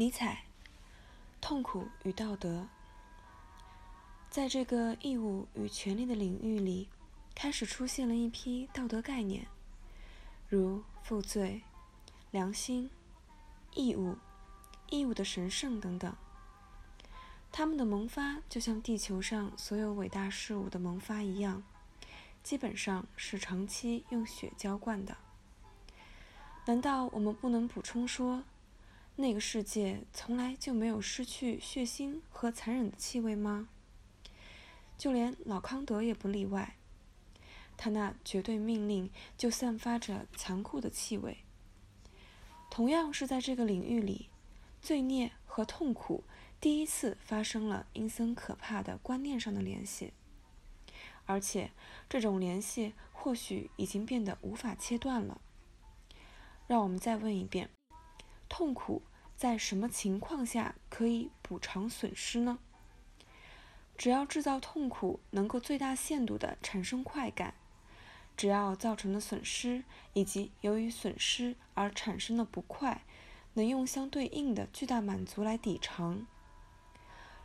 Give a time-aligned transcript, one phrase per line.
[0.00, 0.44] 尼采，
[1.40, 2.68] 痛苦与道德，
[4.30, 6.88] 在这个义务与权利的领域里，
[7.34, 9.48] 开始出现了一批道德概念，
[10.48, 11.62] 如负罪、
[12.30, 12.88] 良心、
[13.74, 14.16] 义务、
[14.88, 16.14] 义务的神圣等等。
[17.50, 21.64] 他们的萌发就像地球上所有伟大事物的萌发一样，
[22.44, 25.16] 基本上是长期用血浇灌的。
[26.66, 28.44] 难道我们不能补充说？
[29.20, 33.68] 那个世界从来就没有失去血腥和残忍的气味吗？
[34.96, 36.76] 就连老康德也不例外。
[37.76, 41.38] 他那绝对命令就散发着残酷的气味。
[42.70, 44.28] 同样是在这个领域里，
[44.80, 46.22] 罪孽和痛苦
[46.60, 50.12] 第一次发生了阴森可怕的观念上的联系，
[51.26, 51.72] 而且
[52.08, 55.40] 这种联系或许已经变得无法切断了。
[56.68, 57.68] 让我们再问一遍。
[58.50, 59.02] 痛苦
[59.38, 62.58] 在什么情况下可以补偿损失呢？
[63.96, 67.54] 只要制造痛苦能够最大限度地产生快感，
[68.36, 73.04] 只要造成的损失以及由于损失而产生的不快
[73.54, 76.26] 能用相对应的巨大满足来抵偿，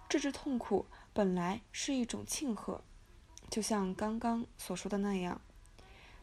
[0.10, 2.84] 这只痛苦本来是一种庆贺，
[3.52, 5.40] 就像刚刚所说的那样，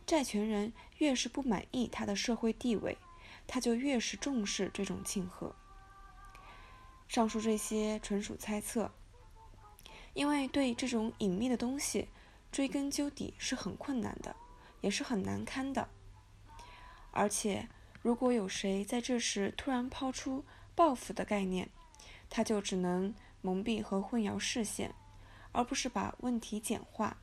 [0.04, 2.98] 债权人越是不满意他的社会地位。
[3.46, 5.56] 他就越是重视这种庆贺。
[7.10, 8.88] 上述这些纯属猜测，
[10.14, 12.06] 因为对这种隐秘的东西
[12.52, 14.36] 追根究底是很困难的，
[14.80, 15.88] 也是很难堪的。
[17.10, 17.68] 而且，
[18.00, 20.44] 如果有谁在这时突然抛出
[20.76, 21.68] 报复的概念，
[22.28, 24.94] 他就只能蒙蔽和混淆视线，
[25.50, 27.16] 而不是把问题简化。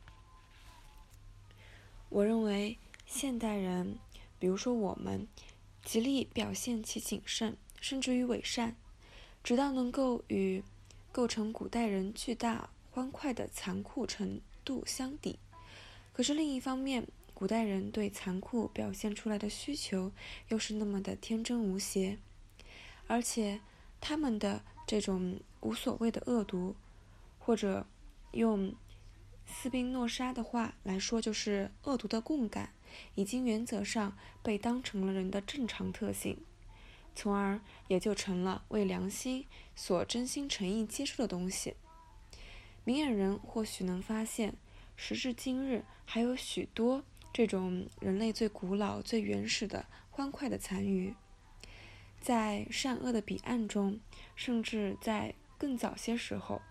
[2.10, 3.98] 我认为，现代人，
[4.38, 5.26] 比如说我们。
[5.82, 8.76] 极力表现其谨慎，甚至于伪善，
[9.48, 10.62] 直到能够与
[11.10, 15.40] 构成古代人巨大欢快的残酷程度相抵。
[16.12, 20.12] 可是另一方面，古代人对残酷表现出来的需求
[20.50, 22.18] 又是那么的天真无邪，
[23.08, 23.62] 而且
[24.02, 26.76] 他们的这种无所谓的恶毒，
[27.40, 27.88] 或者
[28.34, 28.76] 用
[29.46, 32.74] 斯宾诺莎的话来说，就是恶毒的共感。
[33.16, 36.38] 已经原则上被当成了人的正常特性，
[37.18, 39.44] 从而也就成了为良心
[39.76, 41.76] 所真心诚意接受的东西。
[42.84, 44.54] 明眼人或许能发现，
[44.96, 51.16] 时至今日还有许多这种人类最古老、最原始的欢快的残余。
[52.22, 54.00] 在善恶的彼岸中，
[54.36, 56.62] 甚至在更早些时候，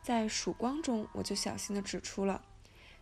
[0.00, 2.44] 在曙光中，我就小心地指出了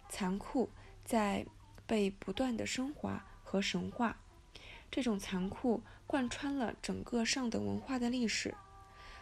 [0.09, 0.71] 残酷
[1.05, 1.47] 在。
[1.89, 4.19] 被不断的升华和神化，
[4.91, 8.55] 这种残酷贯穿了整个上等文化的历史，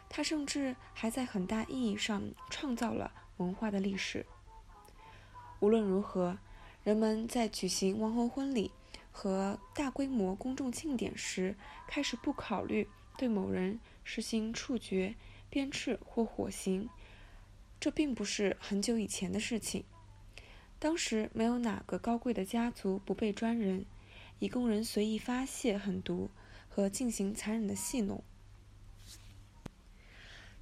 [0.09, 4.27] 它甚至还在很大意义上创造了文化的历史。
[5.61, 6.39] 无论如何，
[6.83, 8.71] 人们在举行王侯婚礼
[9.11, 11.57] 和大规模公众庆典时，
[11.89, 12.87] 开始不考虑
[13.17, 15.15] 对某人实行处决、
[15.49, 16.89] 鞭笞或火刑，
[17.81, 19.85] 这并不是很久以前的事情。
[20.79, 23.87] 当时没有哪个高贵的家族不被专人
[24.39, 26.31] 以供人随意发泄狠毒
[26.69, 28.23] 和进行残忍的戏弄。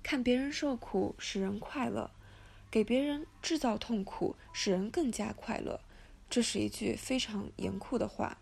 [0.03, 2.11] 看别人受苦使人快乐，
[2.71, 5.81] 给别人制造痛苦使人更加快乐，
[6.29, 8.39] 这是一句非常严酷的话，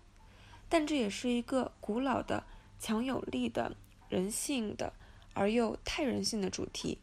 [0.69, 2.45] 但这也是一个古老的、
[2.79, 3.77] 强有力的
[4.09, 4.95] 人性的
[5.35, 6.99] 而又太人性的主题。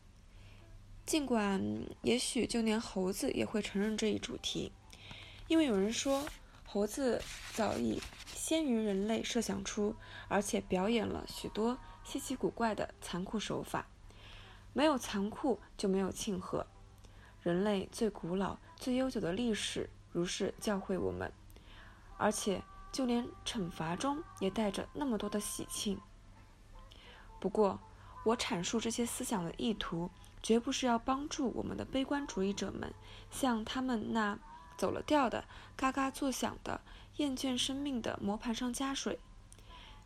[1.05, 1.61] 尽管
[2.01, 4.71] 也许就连猴子也会承认这一主题，
[5.47, 6.27] 因为有人说
[6.65, 7.21] 猴子
[7.53, 8.01] 早已
[8.47, 9.93] 先于人类设想出，
[10.29, 13.87] 而且表演了许多稀奇古怪的残酷手法。
[14.71, 16.65] 没有残酷就没有庆贺。
[17.41, 21.29] 人类最古老、最悠久的历史如是教会我们，
[22.17, 25.99] 而且就连惩罚中也带着那么多的喜庆。
[27.41, 27.81] 不过，
[28.23, 30.09] 我阐述这些思想的意图。
[30.41, 32.93] 绝不是要帮助我们的悲观主义者们
[33.29, 34.39] 向他们那
[34.77, 35.43] 走了调的、
[35.75, 36.79] 嘎嘎作响的、
[37.17, 39.19] 厌倦生命的磨盘上加水。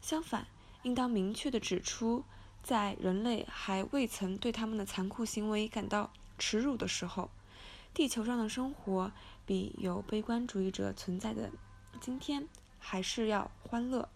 [0.02, 0.48] 相反，
[0.84, 2.24] 应当明确地指出，
[2.64, 7.30] 在人类还未曾对他们的残酷行为感到耻辱的时候，
[7.94, 9.12] 地球上的生活
[9.46, 11.52] 比有悲观主义者存在的
[12.00, 12.48] 今天
[12.80, 14.10] 还是要欢乐。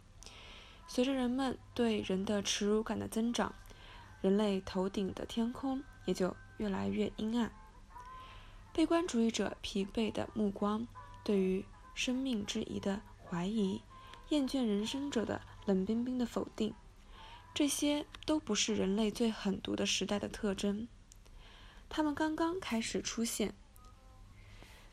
[0.88, 3.54] 随着人们对人的耻辱感的增长，
[4.22, 5.84] 人类头顶的天空。
[6.06, 7.52] 也就越来越阴暗。
[8.72, 10.88] 悲观主义者疲惫的目光，
[11.24, 11.66] 对于
[11.96, 13.82] 生命之疑的怀疑，
[14.30, 16.76] 厌倦人生者的冷冰冰的否定，
[17.54, 20.90] 这些都不是人类最狠毒的时代的特征，
[21.88, 23.56] 它们刚刚开始出现。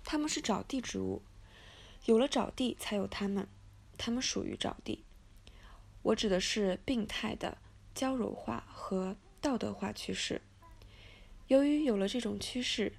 [0.05, 1.23] 它们是沼地植物，
[2.05, 3.49] 有了沼地才有它们，
[3.99, 5.05] 它们属于沼地。
[6.03, 7.59] 我指的是病态的
[7.95, 10.41] 娇柔化和道德化趋势。
[11.49, 12.93] 由于有了这种趋势，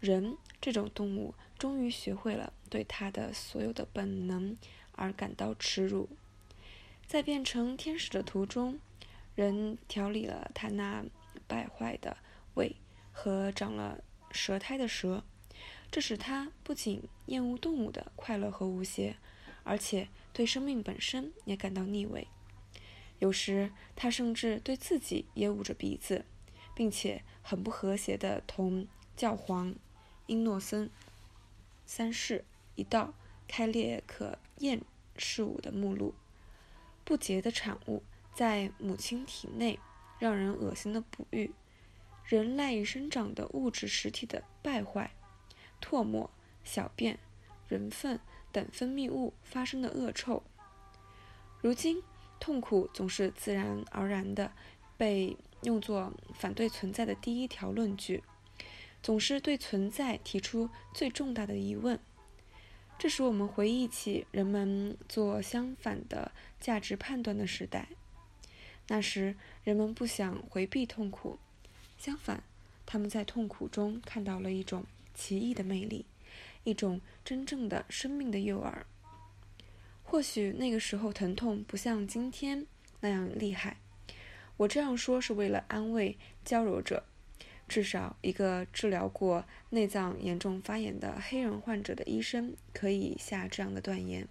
[0.00, 4.56] 人这种动物终于学会了对它的所有的本能
[4.92, 6.08] 而感到耻辱。
[7.06, 8.78] 在变成天使的途中，
[9.34, 11.04] 人调理了他那
[11.46, 12.18] 败坏的
[12.54, 12.76] 胃
[13.12, 15.24] 和长了舌苔的舌。
[15.90, 19.16] 这使他不仅厌恶动物的快乐和无邪，
[19.64, 22.28] 而且对生命本身也感到腻味。
[23.18, 26.26] 有时他甚至对自己也捂着鼻子，
[26.74, 29.74] 并且很不和谐地同教皇
[30.26, 30.90] 英诺森
[31.88, 32.44] 三世
[32.74, 33.14] 一道
[33.48, 34.82] 开列可厌
[35.16, 36.14] 事物的目录。
[37.02, 38.02] 不洁的产物
[38.34, 39.80] 在母亲体内
[40.18, 41.50] 让人恶心的哺育，
[42.26, 45.12] 人赖以生长的物质实体的败坏。
[45.80, 46.30] 唾沫、
[46.62, 47.18] 小便、
[47.68, 48.20] 人粪
[48.52, 50.42] 等分泌物发生的恶臭。
[51.62, 52.02] 如今，
[52.38, 54.52] 痛苦总是自然而然地
[54.98, 58.22] 被用作反对存在的第一条论据，
[59.08, 61.98] 总是对存在提出最重大的疑问。
[62.98, 67.88] 这使我们回忆起人们做相反的价值判断的时代。
[68.88, 69.34] 那时，
[69.64, 71.38] 人们不想回避痛苦，
[71.96, 72.42] 相反，
[72.84, 74.84] 他们在痛苦中看到了一种。
[75.14, 76.04] 奇异的魅力，
[76.64, 78.74] 一种真正的生命的诱饵。
[80.02, 82.66] 或许那个时候疼痛不像今天
[83.00, 83.78] 那样厉害。
[84.58, 87.07] 我这样说是为了安慰娇柔者。
[87.68, 94.26] 至少一个治疗过内脏严重发炎的黑人患者的医生可以下这样的断言：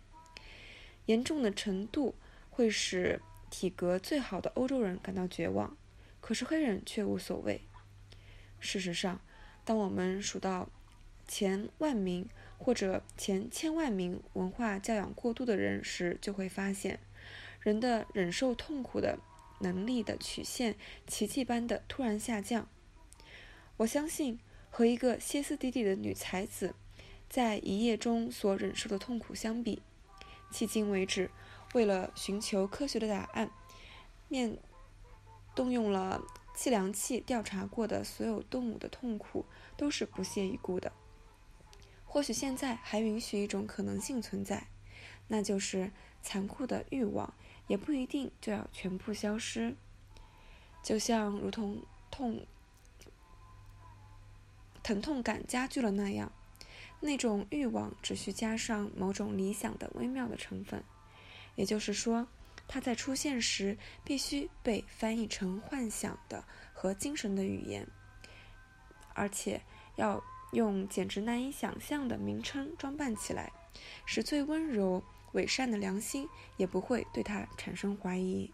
[1.06, 2.16] 严重的程度
[2.50, 5.78] 会使体格最好的欧洲人感到绝望，
[6.20, 7.62] 可是黑人却无所谓。
[8.60, 9.22] 事实上，
[9.64, 10.70] 当我们数到。
[11.30, 17.02] 前万名或者前千万名文化教养过度的人时，就会发现，
[17.60, 19.20] 人的忍受痛苦的
[19.60, 22.70] 能力的曲线奇迹般的突然下降。
[23.78, 24.40] 我相信，
[24.72, 26.74] 和一个歇斯底里的女才子
[27.30, 29.84] 在一夜中所忍受的痛苦相比，
[30.52, 31.30] 迄今为止，
[31.74, 33.52] 为了寻求科学的答案，
[34.28, 34.58] 面
[35.54, 36.24] 动用了
[36.56, 39.46] 计量器调查过的所有动物的痛苦，
[39.76, 40.92] 都是不屑一顾的。
[42.04, 44.68] 或许现在还允许一种可能性存在，
[45.28, 45.92] 那就是
[46.24, 47.32] 残酷的欲望
[47.68, 49.76] 也不一定就要全部消失。
[50.82, 52.46] 就像如同痛、
[54.88, 56.32] 疼痛感加剧了那样，
[57.02, 60.82] 那种欲望只需加上某种理想的微妙的成分，
[61.56, 62.26] 也就是说，
[62.70, 66.42] 它在出现时必须被翻译成幻想的
[66.74, 67.86] 和精神的语言，
[69.14, 69.62] 而且
[69.98, 70.24] 要。
[70.54, 73.52] 用简直难以想象的名称装扮起来，
[74.06, 76.26] 使最温柔伪善的良心
[76.56, 78.50] 也不会对他产生怀疑。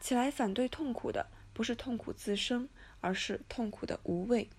[0.00, 2.68] 起来反对痛苦的不是痛苦自身，
[3.00, 4.50] 而是痛苦的无畏。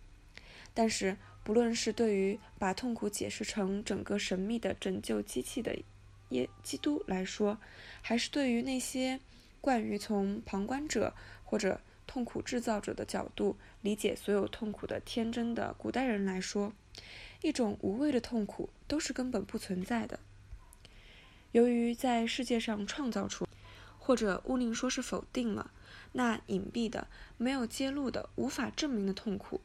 [0.76, 5.76] 但是，不论是对于把痛苦解释成整个神秘的拯救机器的
[6.30, 7.58] 耶基督来说，
[8.04, 9.20] 还是对于那些
[9.62, 16.74] 惯于从旁观者或者痛苦制造者的角度理解所有痛苦的天真的古代人来说，
[17.42, 20.20] 一种无谓的痛苦都是根本不存在的。
[21.52, 23.48] 由于在世界上创造出，
[23.98, 25.72] 或者毋宁说是否定了
[26.12, 27.08] 那隐蔽的、
[27.38, 29.62] 没有揭露的、无法证明的痛苦，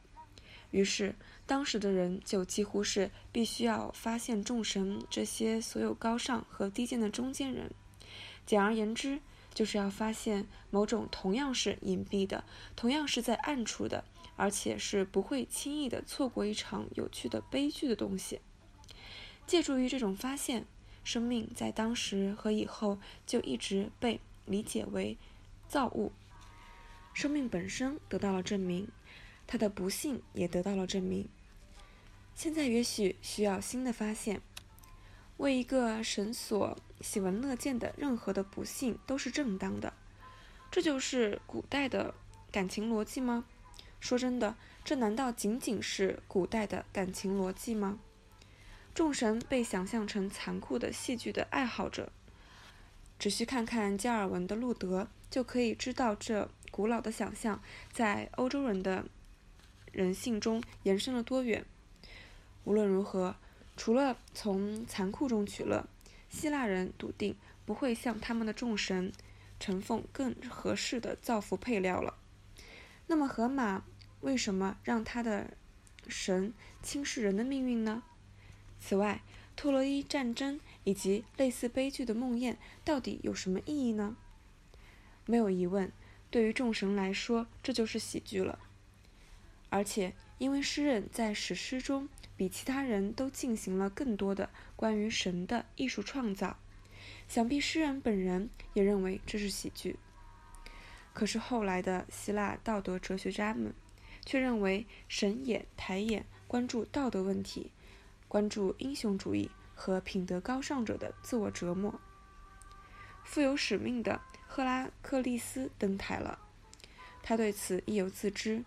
[0.71, 7.71] 于是当时的人就几乎是必须要发现众神这些所有高尚和低贱的中间人。
[8.45, 9.21] 简而言之。
[9.53, 14.05] 就是要发现某种同样是隐蔽的、同样是在暗处的，
[14.37, 18.39] 而且是不会轻易的错过一场有趣的悲剧的东西。
[19.45, 20.65] 借助于这种发现，
[21.03, 22.97] 生命在当时和以后
[23.27, 25.17] 就一直被理解为
[25.67, 26.13] 造物。
[27.13, 28.87] 生命本身得到了证明，
[29.51, 31.27] 他的不幸也得到了证明。
[32.33, 34.41] 现在也许需要新的发现。
[35.35, 39.91] 为一个神所喜闻乐见的任何的不幸都是正当的，
[40.71, 42.13] 这就是古代的
[42.49, 43.43] 感情逻辑吗？
[43.99, 44.55] 说真的，
[44.85, 47.99] 这难道仅仅是古代的感情逻辑吗？
[48.95, 52.09] 众神被想象成残酷的戏剧的爱好者，
[53.19, 59.03] 只需看看加尔文的《路德》，就可以知道这古老的想象在欧洲人的
[59.91, 61.65] 人性中延伸了多远。
[62.63, 63.35] 无论如何。
[63.77, 65.87] 除了从残酷中取乐，
[66.29, 69.11] 希腊人笃定不会向他们的众神
[69.59, 72.15] 呈奉更合适的造福配料了。
[73.07, 73.83] 那么，河马
[74.19, 75.57] 为什么让他的
[76.07, 78.03] 神轻视人的命运呢？
[78.79, 79.23] 此外，
[79.55, 84.15] 托洛伊战争以及类似悲剧的梦魇到底有什么意义呢？
[85.25, 85.91] 没有疑问，
[86.29, 88.59] 对于众神来说，这就是喜剧了。
[89.71, 96.57] 而且，因为诗人在史诗中比其他人都进行了更多的关于神的艺术创造，
[97.29, 99.97] 想必诗人本人也认为这是喜剧。
[101.13, 103.73] 可是后来的希腊道德哲学家们
[104.25, 107.71] 却认为，神眼抬眼关注道德问题，
[108.27, 111.97] 关注英雄主义和品德高尚者的自我折磨。
[113.23, 116.37] 富有使命的赫拉克利斯登台了，
[117.23, 118.65] 他对此亦有自知。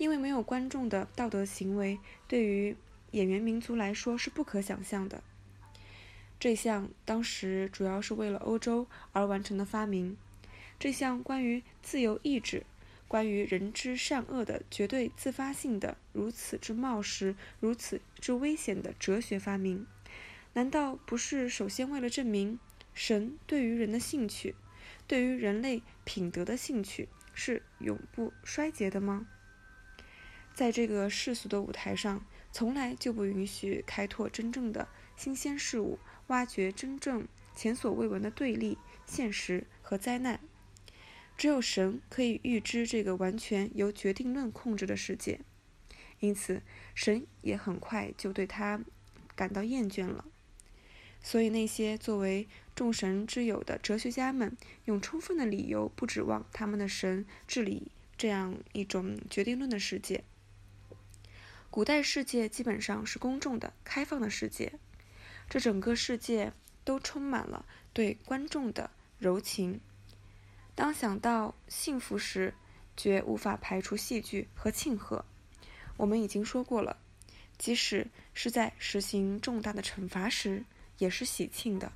[0.00, 2.74] 因为没有观众的道德行为，对于
[3.10, 5.22] 演员民族来说是不可想象的。
[6.38, 10.16] 这项当时主要是为了欧洲而完成的发明，
[10.78, 12.64] 这项关于自由意志、
[13.08, 19.86] 关于人之善恶的绝对自发性的如此之冒失、如此之危险的哲学发明，
[20.54, 22.58] 难道不是首先为了证明
[22.94, 24.54] 神对于人的兴趣，
[25.06, 29.26] 对于人类品德的兴趣是永不衰竭的吗？
[30.54, 38.76] 在这个世俗的舞台上，从来就不允许开拓真正的新鲜事物，挖掘真正前所未闻的对立、
[39.06, 40.40] 现实和灾难。
[41.36, 45.40] 只有神可以预知这个完全由决定论控制的世界，
[46.18, 46.60] 因此
[46.94, 48.82] 神也很快就对他
[49.34, 50.26] 感到厌倦了。
[51.22, 60.24] 所以，那些作为众神之友的哲学家们，用充分的理由不指望他们的神治理这样一种决定论的世界。
[61.70, 64.72] 古代世界基本上是公众的、开放的世界，
[65.48, 69.80] 这整个世界都充满了对观众的柔情。
[70.74, 72.54] 当想到幸福时，
[72.96, 75.24] 绝无法排除戏剧和庆贺。
[75.96, 76.98] 我们已经说过了，
[77.56, 80.64] 即使是在实行重大的惩罚时，
[80.98, 81.92] 也是喜庆的。